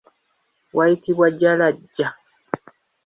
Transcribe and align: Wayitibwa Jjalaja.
Wayitibwa 0.77 1.27
Jjalaja. 1.31 2.07